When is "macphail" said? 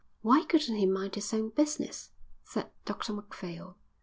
3.13-3.77